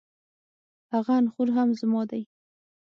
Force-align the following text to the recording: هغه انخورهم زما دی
هغه 0.93 1.13
انخورهم 1.21 1.69
زما 1.79 2.01
دی 2.09 2.21